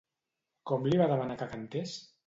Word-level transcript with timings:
Com 0.71 0.89
li 0.89 1.01
va 1.03 1.11
demanar 1.13 1.39
que 1.43 1.53
cantés? 1.57 1.99